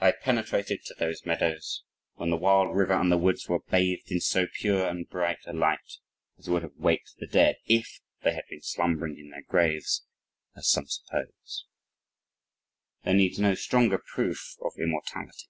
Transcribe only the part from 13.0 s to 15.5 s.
There needs no stronger proof of immortality."